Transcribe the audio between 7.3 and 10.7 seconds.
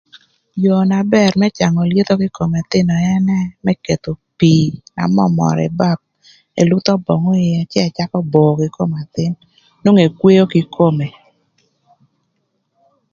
ïë cë icakö böö kï kom athïn, nwongo ekweo kï